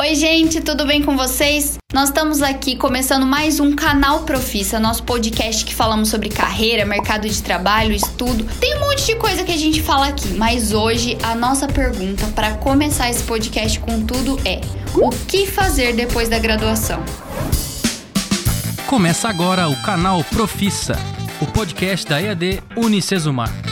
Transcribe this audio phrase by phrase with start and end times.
[0.00, 1.76] Oi, gente, tudo bem com vocês?
[1.92, 7.28] Nós estamos aqui começando mais um canal Profissa, nosso podcast que falamos sobre carreira, mercado
[7.28, 8.46] de trabalho, estudo.
[8.58, 12.26] Tem um monte de coisa que a gente fala aqui, mas hoje a nossa pergunta
[12.28, 14.62] para começar esse podcast com tudo é:
[14.94, 17.04] o que fazer depois da graduação?
[18.86, 20.98] Começa agora o canal Profissa,
[21.42, 23.69] o podcast da EAD Unicesumar.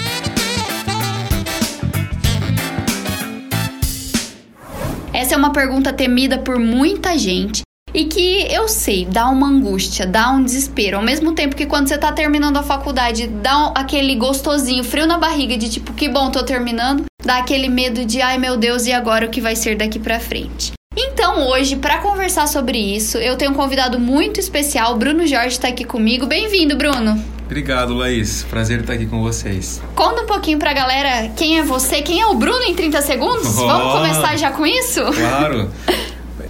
[5.28, 7.60] Essa é uma pergunta temida por muita gente
[7.92, 10.96] e que eu sei, dá uma angústia, dá um desespero.
[10.96, 15.18] Ao mesmo tempo que quando você tá terminando a faculdade, dá aquele gostosinho, frio na
[15.18, 17.04] barriga de tipo, que bom, tô terminando.
[17.22, 20.18] Dá aquele medo de, ai meu Deus, e agora o que vai ser daqui pra
[20.18, 20.72] frente?
[20.96, 25.68] Então, hoje, para conversar sobre isso, eu tenho um convidado muito especial, Bruno Jorge está
[25.68, 26.24] aqui comigo.
[26.24, 27.22] Bem-vindo, Bruno.
[27.48, 28.44] Obrigado, Laís.
[28.44, 29.80] Prazer estar aqui com vocês.
[29.94, 33.58] Conta um pouquinho pra galera quem é você, quem é o Bruno em 30 segundos?
[33.58, 35.00] Oh, Vamos começar já com isso?
[35.02, 35.70] Claro.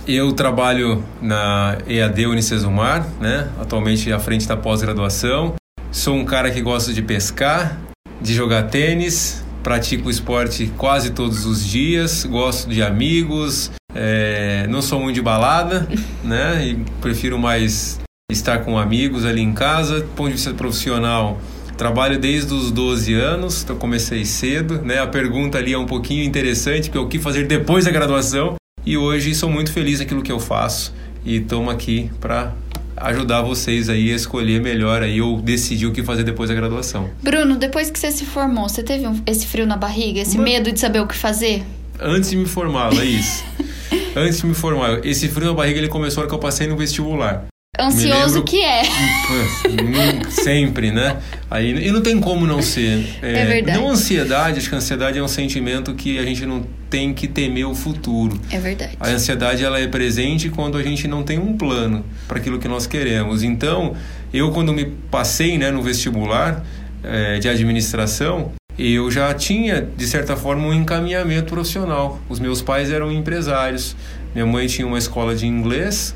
[0.08, 3.48] Eu trabalho na EAD Unicesumar, né?
[3.60, 5.54] Atualmente à frente da pós-graduação.
[5.92, 7.78] Sou um cara que gosta de pescar,
[8.20, 14.98] de jogar tênis, pratico esporte quase todos os dias, gosto de amigos, é, não sou
[14.98, 15.86] muito de balada,
[16.24, 16.66] né?
[16.66, 20.00] E prefiro mais estar com amigos ali em casa.
[20.00, 21.40] Do ponto de vista profissional,
[21.78, 24.98] trabalho desde os 12 anos, então comecei cedo, né?
[24.98, 28.56] A pergunta ali é um pouquinho interessante, que é o que fazer depois da graduação.
[28.84, 32.52] E hoje sou muito feliz naquilo que eu faço e estamos aqui para
[32.98, 37.08] ajudar vocês aí a escolher melhor aí ou decidir o que fazer depois da graduação.
[37.22, 40.44] Bruno, depois que você se formou, você teve um, esse frio na barriga, esse Mas...
[40.44, 41.64] medo de saber o que fazer?
[41.98, 43.42] Antes de me formar, Laís.
[44.14, 46.66] antes de me formar, esse frio na barriga ele começou na hora que eu passei
[46.66, 47.48] no vestibular.
[47.78, 48.82] Ansioso lembro, que é.
[50.30, 51.18] Sempre, né?
[51.50, 53.06] Aí, e não tem como não ser.
[53.22, 53.78] É, é verdade.
[53.78, 57.28] Não ansiedade, acho que a ansiedade é um sentimento que a gente não tem que
[57.28, 58.40] temer o futuro.
[58.50, 58.96] É verdade.
[58.98, 62.66] A ansiedade ela é presente quando a gente não tem um plano para aquilo que
[62.66, 63.42] nós queremos.
[63.44, 63.94] Então,
[64.32, 66.64] eu quando me passei né, no vestibular
[67.04, 72.20] é, de administração, eu já tinha, de certa forma, um encaminhamento profissional.
[72.28, 73.94] Os meus pais eram empresários.
[74.34, 76.14] Minha mãe tinha uma escola de inglês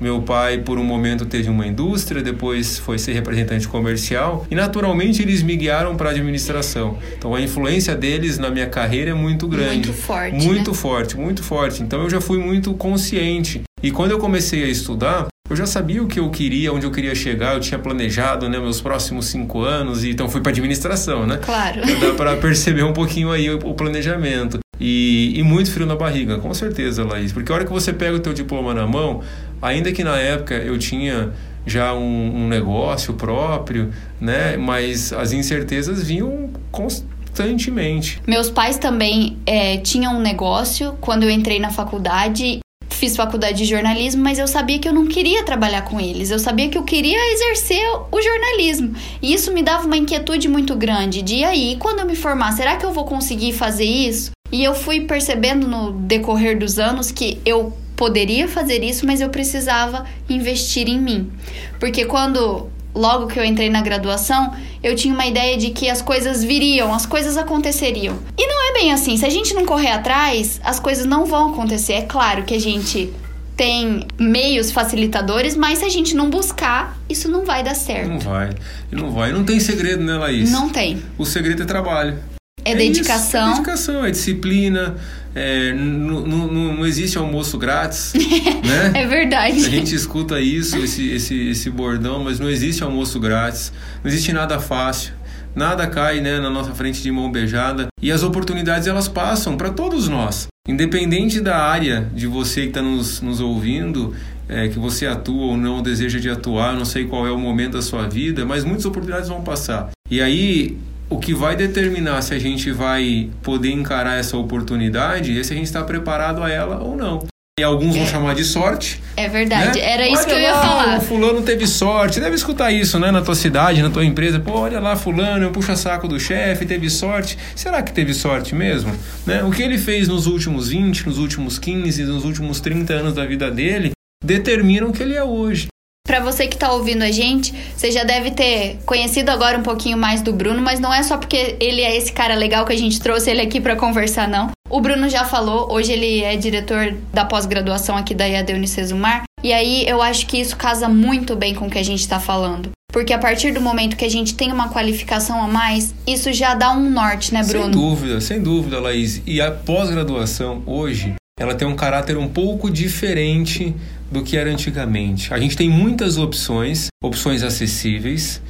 [0.00, 5.22] meu pai, por um momento, teve uma indústria, depois foi ser representante comercial e, naturalmente,
[5.22, 6.98] eles me guiaram para a administração.
[7.16, 9.88] Então, a influência deles na minha carreira é muito grande.
[9.88, 10.44] Muito forte.
[10.44, 10.76] Muito né?
[10.76, 11.82] forte, muito forte.
[11.82, 13.62] Então, eu já fui muito consciente.
[13.82, 16.90] E quando eu comecei a estudar, eu já sabia o que eu queria, onde eu
[16.90, 21.26] queria chegar, eu tinha planejado né, meus próximos cinco anos, e então fui para administração,
[21.26, 21.36] né?
[21.36, 21.82] Claro.
[22.00, 24.58] Dá para perceber um pouquinho aí o, o planejamento.
[24.80, 27.32] E, e, muito frio na barriga, com certeza, Laís.
[27.32, 29.22] Porque a hora que você pega o teu diploma na mão,
[29.64, 31.32] ainda que na época eu tinha
[31.66, 34.56] já um, um negócio próprio, né?
[34.56, 38.20] Mas as incertezas vinham constantemente.
[38.26, 42.60] Meus pais também é, tinham um negócio quando eu entrei na faculdade.
[42.90, 46.30] Fiz faculdade de jornalismo, mas eu sabia que eu não queria trabalhar com eles.
[46.30, 47.82] Eu sabia que eu queria exercer
[48.12, 48.94] o jornalismo.
[49.20, 52.76] E isso me dava uma inquietude muito grande de aí, quando eu me formar, será
[52.76, 54.30] que eu vou conseguir fazer isso?
[54.52, 59.28] E eu fui percebendo no decorrer dos anos que eu poderia fazer isso, mas eu
[59.28, 61.30] precisava investir em mim.
[61.78, 66.00] Porque quando logo que eu entrei na graduação, eu tinha uma ideia de que as
[66.00, 68.18] coisas viriam, as coisas aconteceriam.
[68.38, 69.16] E não é bem assim.
[69.16, 71.94] Se a gente não correr atrás, as coisas não vão acontecer.
[71.94, 73.12] É claro que a gente
[73.56, 78.10] tem meios facilitadores, mas se a gente não buscar, isso não vai dar certo.
[78.10, 78.50] Não vai.
[78.90, 79.32] Não vai.
[79.32, 80.50] Não tem segredo, né, Laís?
[80.50, 81.02] Não tem.
[81.16, 82.18] O segredo é trabalho.
[82.64, 83.52] É, é dedicação.
[83.52, 84.96] Isso, é dedicação, é disciplina.
[85.36, 88.12] É, não, existe almoço grátis,
[88.64, 88.92] né?
[88.94, 89.66] é verdade.
[89.66, 93.72] A gente escuta isso, esse, esse, esse bordão, mas não existe almoço grátis.
[94.02, 95.12] Não existe nada fácil.
[95.54, 97.88] Nada cai né, na nossa frente de mão beijada.
[98.00, 100.46] E as oportunidades elas passam para todos nós.
[100.68, 104.14] Independente da área de você que está nos, nos ouvindo,
[104.48, 107.72] é, que você atua ou não, deseja de atuar, não sei qual é o momento
[107.72, 109.90] da sua vida, mas muitas oportunidades vão passar.
[110.10, 110.76] E aí
[111.08, 115.56] o que vai determinar se a gente vai poder encarar essa oportunidade é se a
[115.56, 117.26] gente está preparado a ela ou não.
[117.56, 117.98] E alguns é.
[117.98, 119.00] vão chamar de sorte.
[119.16, 119.88] É verdade, né?
[119.88, 120.98] era isso olha que eu ia falar.
[120.98, 122.18] O fulano teve sorte.
[122.18, 123.12] Deve escutar isso, né?
[123.12, 124.40] Na tua cidade, na tua empresa.
[124.40, 127.38] Pô, olha lá, fulano, puxa saco do chefe, teve sorte.
[127.54, 128.92] Será que teve sorte mesmo?
[129.24, 129.44] Né?
[129.44, 133.24] O que ele fez nos últimos 20, nos últimos 15, nos últimos 30 anos da
[133.24, 133.92] vida dele
[134.24, 135.68] determinam o que ele é hoje.
[136.06, 139.96] Para você que tá ouvindo a gente, você já deve ter conhecido agora um pouquino
[139.96, 142.78] mais do Bruno, mas não é só porque ele é esse cara legal que a
[142.78, 144.50] gente trouxe ele aqui para conversar, não.
[144.68, 149.50] O Bruno já falou, hoje ele é diretor da pós-graduação aqui da IAD Unicesumar, e
[149.50, 152.70] aí eu acho que isso casa muito bem com o que a gente está falando.
[152.92, 156.54] Porque a partir do momento que a gente tem uma qualificação a mais, isso já
[156.54, 157.64] dá um norte, né, Bruno?
[157.64, 159.22] Sem dúvida, sem dúvida, Laís.
[159.26, 163.74] E a pós-graduação hoje ela tem um caráter um pouco diferente
[164.14, 165.34] do que era antigamente.
[165.34, 168.40] A gente tem muitas opções, opções acessíveis,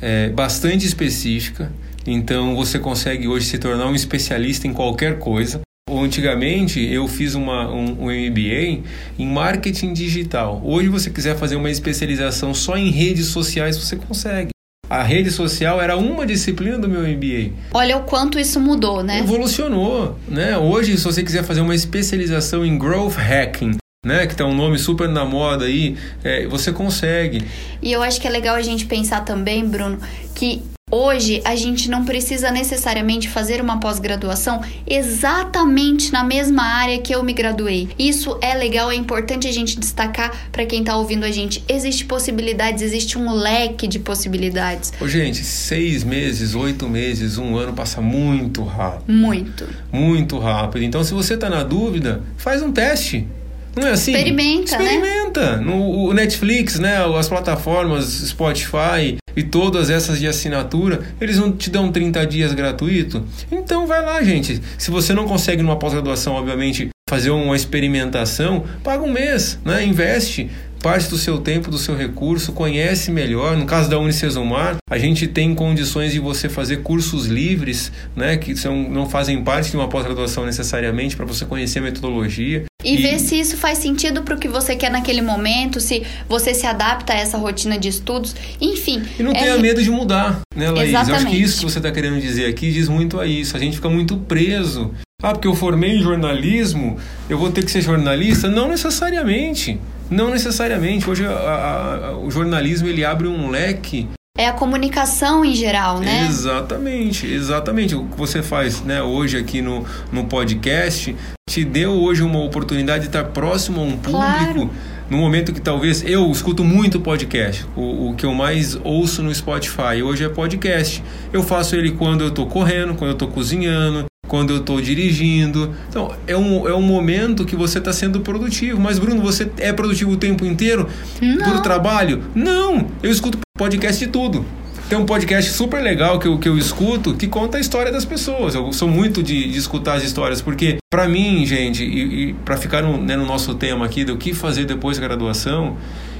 [0.00, 1.70] é, bastante específica.
[2.06, 5.60] Então você consegue hoje se tornar um especialista em qualquer coisa.
[5.90, 8.82] Antigamente eu fiz uma, um, um MBA
[9.18, 10.62] em marketing digital.
[10.64, 14.50] Hoje você quiser fazer uma especialização só em redes sociais, você consegue.
[14.88, 17.52] A rede social era uma disciplina do meu MBA.
[17.74, 19.20] Olha o quanto isso mudou, né?
[19.20, 20.56] Evolucionou, né?
[20.56, 24.78] Hoje, se você quiser fazer uma especialização em growth hacking, né, que tá um nome
[24.78, 25.94] super na moda aí,
[26.24, 27.44] é, você consegue.
[27.82, 29.98] E eu acho que é legal a gente pensar também, Bruno,
[30.34, 30.62] que
[30.92, 37.22] Hoje, a gente não precisa necessariamente fazer uma pós-graduação exatamente na mesma área que eu
[37.22, 37.90] me graduei.
[37.96, 41.62] Isso é legal, é importante a gente destacar para quem está ouvindo a gente.
[41.68, 44.92] Existem possibilidades, existe um leque de possibilidades.
[45.00, 49.12] Ô, gente, seis meses, oito meses, um ano passa muito rápido.
[49.12, 49.68] Muito.
[49.92, 50.82] Muito rápido.
[50.82, 53.28] Então, se você está na dúvida, faz um teste.
[53.76, 54.12] Não é assim?
[54.12, 55.56] Experimenta, Experimenta.
[55.56, 55.64] né?
[55.64, 56.96] No o Netflix, né?
[57.18, 63.24] As plataformas, Spotify e todas essas de assinatura, eles não te dão 30 dias gratuito.
[63.50, 64.60] Então vai lá, gente.
[64.76, 69.84] Se você não consegue numa pós-graduação, obviamente, fazer uma experimentação, paga um mês, né?
[69.84, 70.50] Investe
[70.82, 73.56] parte do seu tempo, do seu recurso, conhece melhor.
[73.56, 78.56] No caso da Unicesumar, a gente tem condições de você fazer cursos livres, né, que
[78.56, 82.64] são, não fazem parte de uma pós-graduação necessariamente, para você conhecer a metodologia.
[82.82, 86.02] E, e, ver se isso faz sentido para o que você quer naquele momento, se
[86.28, 89.02] você se adapta a essa rotina de estudos, enfim.
[89.18, 89.34] E não é...
[89.34, 90.88] tenha medo de mudar, né, Laís?
[90.88, 91.10] Exatamente.
[91.10, 93.54] Eu acho que isso que você está querendo dizer aqui diz muito a isso.
[93.56, 94.92] A gente fica muito preso.
[95.22, 96.96] Ah, porque eu formei em jornalismo,
[97.28, 98.48] eu vou ter que ser jornalista?
[98.48, 99.78] Não necessariamente.
[100.10, 101.08] Não necessariamente.
[101.08, 104.08] Hoje a, a, o jornalismo ele abre um leque
[104.38, 106.26] é a comunicação em geral, né?
[106.26, 107.94] Exatamente, exatamente.
[107.94, 111.14] O que você faz né, hoje aqui no, no podcast
[111.46, 114.10] te deu hoje uma oportunidade de estar próximo a um público.
[114.12, 114.70] Claro.
[115.10, 119.34] No momento que talvez eu escuto muito podcast, o, o que eu mais ouço no
[119.34, 121.02] Spotify hoje é podcast.
[121.32, 125.74] Eu faço ele quando eu estou correndo, quando eu estou cozinhando, quando eu estou dirigindo.
[125.88, 128.80] Então, é um, é um momento que você está sendo produtivo.
[128.80, 130.88] Mas, Bruno, você é produtivo o tempo inteiro?
[131.20, 131.56] Não.
[131.56, 132.22] Do trabalho?
[132.32, 132.86] Não!
[133.02, 134.46] Eu escuto podcast de tudo.
[134.90, 138.04] Tem um podcast super legal que eu, que eu escuto que conta a história das
[138.04, 138.56] pessoas.
[138.56, 142.56] Eu sou muito de, de escutar as histórias, porque, para mim, gente, e, e para
[142.56, 145.76] ficar no, né, no nosso tema aqui do que fazer depois da graduação,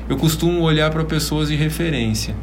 [0.08, 2.36] eu costumo olhar para pessoas de referência.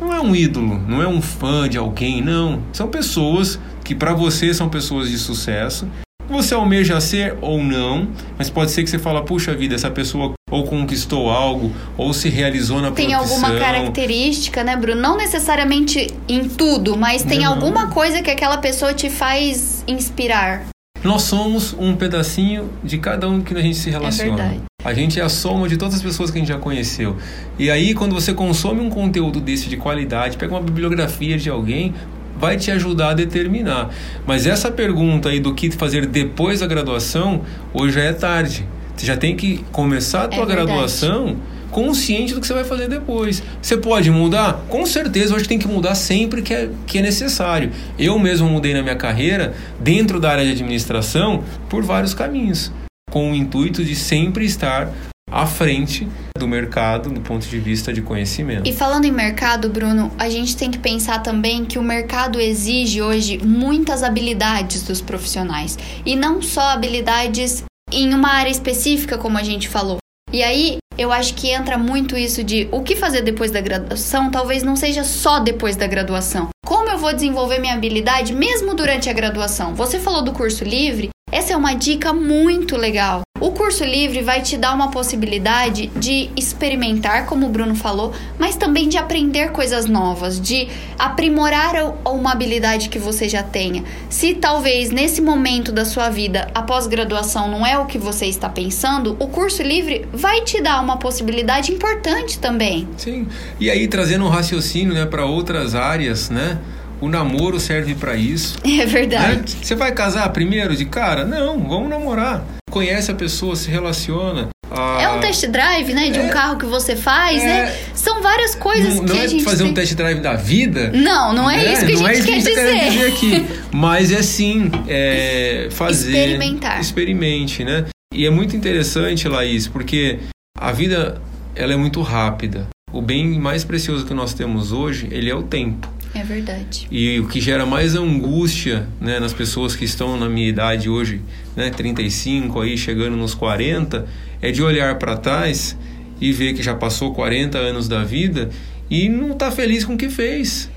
[0.00, 2.60] Não é um ídolo, não é um fã de alguém, não.
[2.72, 5.86] São pessoas que para você são pessoas de sucesso.
[6.28, 10.34] Você almeja ser ou não, mas pode ser que você fala, puxa vida, essa pessoa
[10.50, 13.38] ou conquistou algo, ou se realizou na tem profissão.
[13.40, 15.00] Tem alguma característica, né, Bruno?
[15.00, 17.52] Não necessariamente em tudo, mas tem não.
[17.54, 20.66] alguma coisa que aquela pessoa te faz inspirar.
[21.02, 24.32] Nós somos um pedacinho de cada um que a gente se relaciona.
[24.32, 24.62] É verdade.
[24.84, 27.16] A gente é a soma de todas as pessoas que a gente já conheceu.
[27.58, 31.94] E aí, quando você consome um conteúdo desse de qualidade, pega uma bibliografia de alguém,
[32.38, 33.90] vai te ajudar a determinar.
[34.26, 37.42] Mas essa pergunta aí do que fazer depois da graduação,
[37.72, 38.66] hoje já é tarde.
[38.96, 41.36] Você já tem que começar a tua é graduação
[41.70, 43.42] consciente do que você vai fazer depois.
[43.60, 44.64] Você pode mudar?
[44.68, 47.70] Com certeza, hoje tem que mudar sempre que é, que é necessário.
[47.98, 52.72] Eu mesmo mudei na minha carreira, dentro da área de administração, por vários caminhos,
[53.10, 54.90] com o intuito de sempre estar
[55.30, 56.08] à frente
[56.38, 58.68] do mercado do ponto de vista de conhecimento.
[58.68, 63.02] E falando em mercado, Bruno, a gente tem que pensar também que o mercado exige
[63.02, 69.42] hoje muitas habilidades dos profissionais e não só habilidades em uma área específica, como a
[69.42, 69.98] gente falou.
[70.30, 74.30] E aí, eu acho que entra muito isso de o que fazer depois da graduação,
[74.30, 76.48] talvez não seja só depois da graduação.
[76.66, 79.74] Como eu vou desenvolver minha habilidade mesmo durante a graduação?
[79.74, 83.22] Você falou do curso livre, essa é uma dica muito legal.
[83.40, 88.56] O curso livre vai te dar uma possibilidade de experimentar, como o Bruno falou, mas
[88.56, 90.68] também de aprender coisas novas, de
[90.98, 93.84] aprimorar uma habilidade que você já tenha.
[94.10, 98.48] Se talvez nesse momento da sua vida a pós-graduação não é o que você está
[98.48, 102.88] pensando, o curso livre vai te dar uma possibilidade importante também.
[102.96, 103.28] Sim.
[103.60, 106.58] E aí trazendo um raciocínio, né, para outras áreas, né?
[107.00, 108.58] O namoro serve para isso.
[108.64, 109.54] É verdade.
[109.54, 109.62] Né?
[109.62, 111.24] Você vai casar primeiro de cara?
[111.24, 112.57] Não, vamos namorar.
[112.70, 114.48] Conhece a pessoa, se relaciona.
[114.70, 116.10] Ah, é um test drive, né?
[116.10, 117.60] De é, um carro que você faz, né?
[117.60, 117.76] é, né?
[117.94, 119.44] São várias coisas não, que não a é gente.
[119.44, 119.72] fazer tem...
[119.72, 120.90] um test drive da vida.
[120.92, 121.72] Não, não é né?
[121.72, 122.74] isso que não a gente é quer que dizer.
[122.74, 123.46] Quer dizer aqui.
[123.72, 126.10] Mas é sim é fazer.
[126.10, 126.80] Experimentar.
[126.80, 127.86] Experimente, né?
[128.14, 130.18] E é muito interessante, Laís, porque
[130.58, 131.20] a vida
[131.54, 132.66] ela é muito rápida.
[132.92, 135.88] O bem mais precioso que nós temos hoje, ele é o tempo.
[136.14, 136.88] É verdade.
[136.90, 141.20] E o que gera mais angústia né, nas pessoas que estão na minha idade hoje,
[141.54, 144.06] né, 35, aí chegando nos 40,
[144.40, 145.76] é de olhar para trás
[146.20, 148.50] e ver que já passou 40 anos da vida
[148.90, 150.70] e não está feliz com o que fez.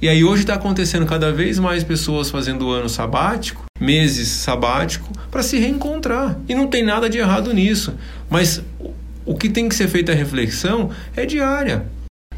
[0.00, 5.42] E aí hoje está acontecendo cada vez mais pessoas fazendo ano sabático, meses sabático, para
[5.42, 6.38] se reencontrar.
[6.48, 7.94] E não tem nada de errado nisso.
[8.30, 8.62] Mas
[9.26, 11.84] o que tem que ser feita a reflexão é diária.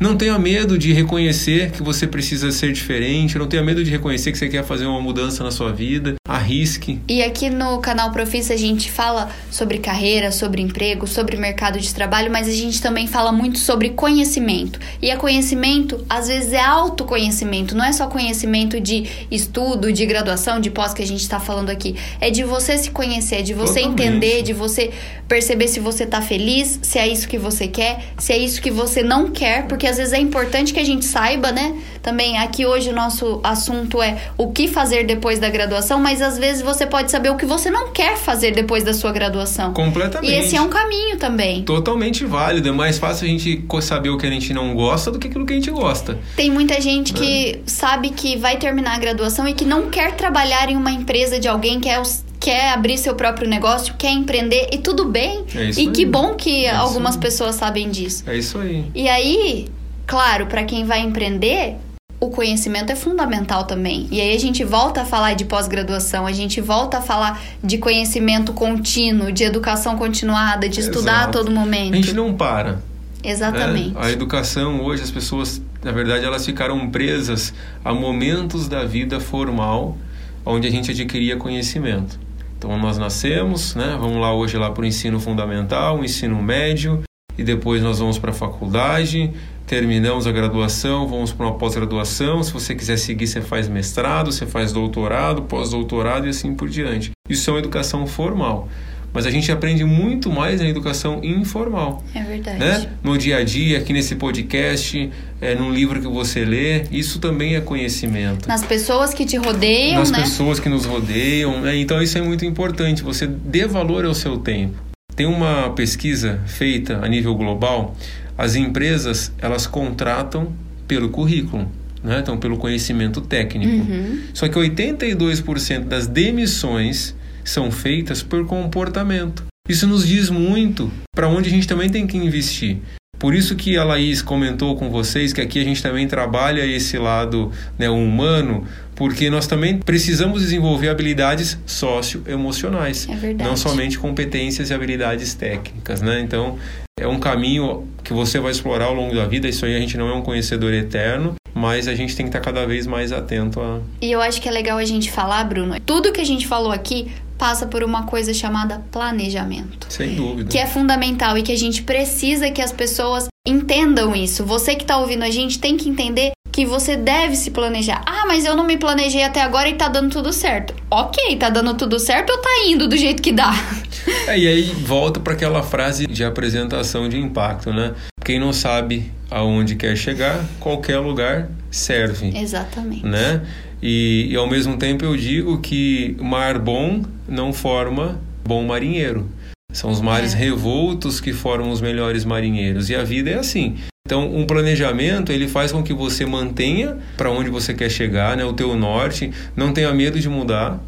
[0.00, 4.32] Não tenha medo de reconhecer que você precisa ser diferente, não tenha medo de reconhecer
[4.32, 6.98] que você quer fazer uma mudança na sua vida, arrisque.
[7.06, 11.94] E aqui no canal Profissa a gente fala sobre carreira, sobre emprego, sobre mercado de
[11.94, 14.80] trabalho, mas a gente também fala muito sobre conhecimento.
[15.02, 20.60] E a conhecimento, às vezes, é autoconhecimento, não é só conhecimento de estudo, de graduação,
[20.60, 21.94] de pós que a gente está falando aqui.
[22.22, 24.02] É de você se conhecer, de você Totalmente.
[24.02, 24.92] entender, de você
[25.28, 28.70] perceber se você tá feliz, se é isso que você quer, se é isso que
[28.70, 31.74] você não quer, porque às vezes é importante que a gente saiba, né?
[32.02, 36.38] Também aqui hoje o nosso assunto é o que fazer depois da graduação, mas às
[36.38, 39.74] vezes você pode saber o que você não quer fazer depois da sua graduação.
[39.74, 40.30] Completamente.
[40.30, 41.62] E esse é um caminho também.
[41.62, 42.68] Totalmente válido.
[42.68, 45.44] É mais fácil a gente saber o que a gente não gosta do que aquilo
[45.44, 46.18] que a gente gosta.
[46.36, 50.70] Tem muita gente que sabe que vai terminar a graduação e que não quer trabalhar
[50.70, 54.70] em uma empresa de alguém que é os quer abrir seu próprio negócio, quer empreender
[54.72, 55.44] e tudo bem.
[55.54, 55.92] É isso e aí.
[55.92, 57.20] que bom que É algumas aí.
[57.20, 58.24] pessoas sabem disso.
[58.26, 58.86] É isso aí.
[58.94, 59.68] E aí,
[60.10, 61.76] claro, para quem vai empreender,
[62.18, 64.08] o conhecimento é fundamental também.
[64.10, 67.78] E aí a gente volta a falar de pós-graduação, a gente volta a falar de
[67.78, 71.38] conhecimento contínuo, de educação continuada, de estudar a Exato.
[71.38, 71.94] todo momento.
[71.94, 72.72] A gente não para.
[72.72, 72.78] né?
[73.22, 73.96] Exatamente.
[73.96, 79.96] A educação hoje, as pessoas, na verdade, elas ficaram presas a momentos da vida formal
[80.44, 82.18] onde a gente adquiria conhecimento.
[82.58, 83.96] Então nós nascemos, né?
[84.00, 87.00] Vamos lá hoje lá para o ensino fundamental, o ensino médio
[87.40, 89.32] e depois nós vamos para a faculdade,
[89.66, 92.42] terminamos a graduação, vamos para uma pós-graduação.
[92.42, 97.12] Se você quiser seguir, você faz mestrado, você faz doutorado, pós-doutorado e assim por diante.
[97.30, 98.68] Isso é uma educação formal.
[99.12, 102.58] Mas a gente aprende muito mais na educação informal É verdade.
[102.58, 102.90] né?
[103.02, 107.56] No dia a dia, aqui nesse podcast, é, num livro que você lê, isso também
[107.56, 108.46] é conhecimento.
[108.46, 110.20] Nas pessoas que te rodeiam, Nas né?
[110.20, 111.74] pessoas que nos rodeiam, né?
[111.76, 113.02] então isso é muito importante.
[113.02, 114.89] Você dê valor ao seu tempo.
[115.20, 117.94] Tem uma pesquisa feita a nível global.
[118.38, 120.50] As empresas elas contratam
[120.88, 121.70] pelo currículo,
[122.02, 122.20] né?
[122.20, 123.70] Então pelo conhecimento técnico.
[123.70, 124.22] Uhum.
[124.32, 129.44] Só que 82% das demissões são feitas por comportamento.
[129.68, 132.78] Isso nos diz muito para onde a gente também tem que investir.
[133.20, 136.96] Por isso que a Laís comentou com vocês que aqui a gente também trabalha esse
[136.96, 143.48] lado né, humano, porque nós também precisamos desenvolver habilidades socioemocionais, É verdade.
[143.48, 146.18] não somente competências e habilidades técnicas, né?
[146.20, 146.58] Então,
[146.98, 149.46] é um caminho que você vai explorar ao longo da vida.
[149.46, 152.40] Isso aí a gente não é um conhecedor eterno, mas a gente tem que estar
[152.40, 155.78] cada vez mais atento a E eu acho que é legal a gente falar, Bruno.
[155.84, 157.10] Tudo que a gente falou aqui
[157.40, 159.86] passa por uma coisa chamada planejamento.
[159.88, 160.50] sem dúvida.
[160.50, 164.44] que é fundamental e que a gente precisa que as pessoas entendam isso.
[164.44, 168.02] Você que tá ouvindo a gente tem que entender que você deve se planejar.
[168.04, 170.74] Ah, mas eu não me planejei até agora e tá dando tudo certo.
[170.90, 173.50] Ok, tá dando tudo certo ou tá indo do jeito que dá?
[174.26, 177.94] É, e aí volta para aquela frase de apresentação de impacto, né?
[178.24, 183.04] Quem não sabe aonde quer chegar, qualquer lugar serve, Exatamente.
[183.04, 183.42] né?
[183.82, 189.28] E, e ao mesmo tempo eu digo que mar bom não forma bom marinheiro.
[189.72, 190.36] São os mares É.
[190.36, 192.90] revoltos que formam os melhores marinheiros.
[192.90, 193.76] E a vida é assim.
[194.06, 198.44] Então, um planejamento, ele faz com que você mantenha para onde você quer chegar, né,
[198.44, 200.80] o teu norte, não tenha medo de mudar,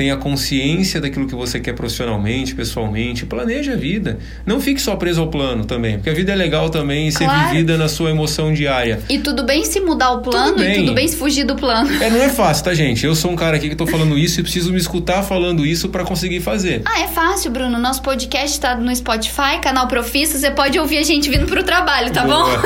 [0.00, 4.18] tenha consciência daquilo que você quer profissionalmente, pessoalmente, planeje a vida.
[4.46, 7.50] Não fique só preso ao plano também, porque a vida é legal também ser Claro.
[7.50, 8.98] vivida na sua emoção diária.
[9.10, 12.02] E tudo bem se mudar o plano Tudo e tudo bem se fugir do plano.
[12.02, 13.04] É, não é fácil, tá, gente?
[13.04, 15.90] Eu sou um cara aqui que tô falando isso e preciso me escutar falando isso
[15.90, 16.80] para conseguir fazer.
[16.86, 17.78] Ah, é fácil, Bruno.
[17.78, 20.38] Nosso podcast tá no Spotify, canal Profissa.
[20.38, 22.42] Você pode ouvir a gente vindo pro trabalho, tá bom?
[22.42, 22.62] Boa.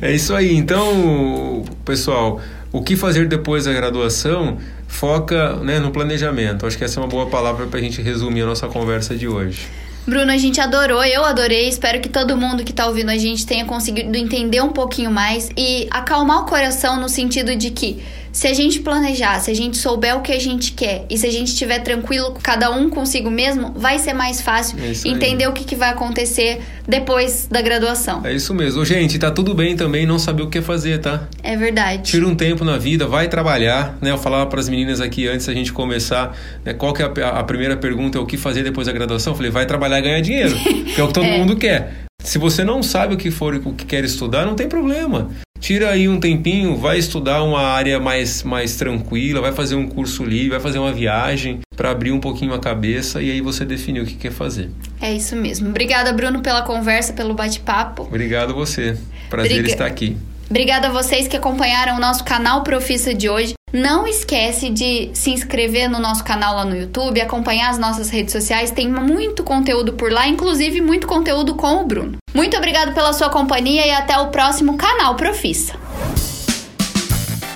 [0.00, 0.56] é isso aí.
[0.56, 2.40] Então, pessoal,
[2.72, 4.56] o que fazer depois da graduação
[4.92, 6.66] foca né, no planejamento.
[6.66, 9.26] Acho que essa é uma boa palavra para a gente resumir a nossa conversa de
[9.26, 9.66] hoje.
[10.06, 11.66] Bruno, a gente adorou, eu adorei.
[11.68, 15.48] Espero que todo mundo que tá ouvindo a gente tenha conseguido entender um pouquinho mais
[15.56, 19.76] e acalmar o coração no sentido de que se a gente planejar, se a gente
[19.76, 23.30] souber o que a gente quer e se a gente estiver tranquilo, cada um consigo
[23.30, 28.24] mesmo, vai ser mais fácil É entender o que, que vai acontecer depois da graduação.
[28.24, 28.84] É isso mesmo.
[28.84, 31.28] Gente, tá tudo bem também não saber o que fazer, tá?
[31.42, 32.02] É verdade.
[32.04, 34.10] Tira um tempo na vida, vai trabalhar, né?
[34.10, 36.34] Eu falava para as meninas aqui antes da gente começar,
[36.64, 36.72] né?
[36.72, 38.16] Qual que é a, a primeira pergunta?
[38.16, 39.34] É o que fazer depois da graduação?
[39.34, 40.56] Eu falei, vai trabalhar e ganhar dinheiro,
[40.94, 42.06] que é o que todo mundo quer.
[42.22, 45.28] Se você não sabe o que for o que quer estudar, não tem problema.
[45.62, 50.24] Tira aí um tempinho, vai estudar uma área mais, mais tranquila, vai fazer um curso
[50.24, 54.00] livre, vai fazer uma viagem para abrir um pouquinho a cabeça e aí você definir
[54.00, 54.70] o que quer fazer.
[55.00, 55.68] É isso mesmo.
[55.68, 58.02] Obrigada, Bruno, pela conversa, pelo bate-papo.
[58.02, 58.98] Obrigado você.
[59.30, 59.68] Prazer Briga...
[59.68, 60.16] estar aqui.
[60.50, 63.54] Obrigada a vocês que acompanharam o nosso canal Profissa de hoje.
[63.72, 68.30] Não esquece de se inscrever no nosso canal lá no YouTube, acompanhar as nossas redes
[68.30, 72.18] sociais, tem muito conteúdo por lá, inclusive muito conteúdo com o Bruno.
[72.34, 75.72] Muito obrigado pela sua companhia e até o próximo canal Profissa.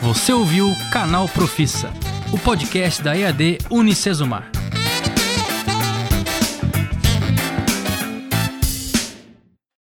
[0.01, 1.93] Você ouviu Canal Profissa,
[2.33, 4.56] o podcast da EAD Unicesumar.